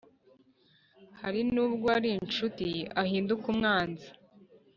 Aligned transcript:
Hari 1.21 1.41
n’ubwo 1.53 1.75
uwari 1.85 2.09
incuti 2.15 2.69
ahinduka 3.01 3.45
umwanzi, 3.53 4.07